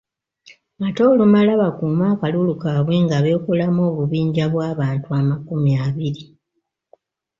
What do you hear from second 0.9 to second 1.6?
olumala